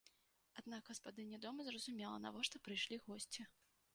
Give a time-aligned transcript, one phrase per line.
[0.59, 3.41] Аднак гаспадыня дома зразумела, навошта прыйшлі госці.